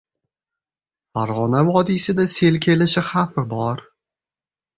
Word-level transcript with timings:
Farg‘ona 1.17 1.59
vodiysida 1.67 2.25
sel 2.33 2.59
kelishi 2.67 3.05
xavfi 3.11 3.45
bor 3.53 3.87